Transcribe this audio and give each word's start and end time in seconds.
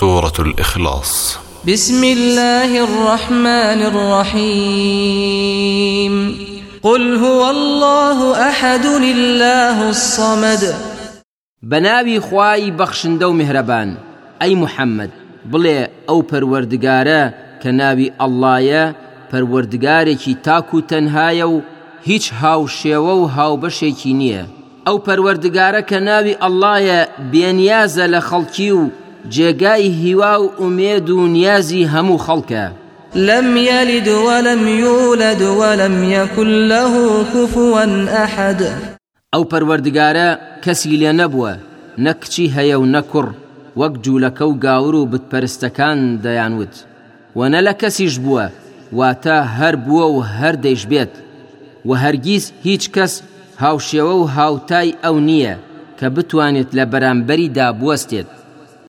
سورة 0.00 0.32
الإخلاص 0.38 1.38
بسم 1.68 2.04
الله 2.04 2.84
الرحمن 2.84 3.80
الرحيم 3.92 6.36
قل 6.82 7.16
هو 7.16 7.50
الله 7.50 8.48
أحد 8.50 8.84
الله 8.86 9.90
الصمد 9.90 10.74
بناوي 11.62 12.20
خواي 12.20 12.70
بخشن 12.70 13.18
دو 13.18 13.32
مهربان 13.32 13.96
أي 14.42 14.54
محمد 14.54 15.10
بلي 15.50 15.88
أو 16.08 16.24
پەروەردگارە 16.30 17.22
کە 17.62 17.66
ناوی 17.72 18.12
ئەڵایە 18.20 18.94
پەروەردگارێکی 19.30 20.24
كي 20.24 20.34
تاكو 20.34 20.80
تنهايو 20.80 21.50
و 21.50 21.60
هاو 22.40 22.66
شيوو 22.66 23.26
هاو 23.26 23.60
هاوبەشێکی 23.66 24.10
نییە 24.18 24.44
ئەو 24.88 24.96
پەروەردگارە 25.06 25.80
کە 25.82 25.88
كناوي 25.90 26.34
ئەڵایە 26.42 27.00
بێنیازە 27.32 28.04
لە 28.12 28.20
جێگای 29.32 29.86
هیوا 30.00 30.40
و 30.42 30.52
ئومێد 30.60 31.10
و 31.10 31.26
نیازی 31.26 31.88
هەموو 31.94 32.22
خەڵکە 32.26 32.64
لم 33.28 33.56
يلد 33.56 34.08
ولم 34.28 34.62
يولد 34.68 35.42
ولم 35.60 35.96
يكن 36.12 36.46
له 36.68 36.92
كفوا 37.34 37.84
أحد 38.24 38.60
أو 39.34 39.42
پروردگارە 39.52 40.28
کەسی 40.64 40.96
لێ 41.00 41.12
نەبووە 41.20 41.52
نەکچی 42.04 42.52
هەیە 42.56 42.76
و 42.82 42.86
نەکڕ 42.94 43.26
وەک 43.80 43.94
جوولەکە 44.04 44.42
و 44.44 44.52
گاور 44.64 44.94
و 44.94 45.06
بتپەرستەکان 45.12 45.98
دەیانوت 46.24 46.74
وەنە 47.38 47.60
لە 47.66 47.72
کەسیش 47.80 48.14
بووە 48.24 48.46
واتە 48.98 49.36
هەر 49.58 49.74
بووە 49.84 50.06
و 50.14 50.18
هەر 50.38 50.54
دەیش 50.64 50.82
بێت 50.90 51.12
و 51.88 51.90
هەرگیز 52.02 52.44
هیچ 52.66 52.84
کەس 52.96 53.12
هاوشێوە 53.62 54.14
و 54.20 54.24
هاوتای 54.36 54.88
ئەو 55.04 55.16
نییە 55.28 55.54
کە 55.98 56.06
بتوانێت 56.16 56.70
لە 56.76 56.84
بەرامبەری 56.92 57.48
دابوەستێت 57.56 58.30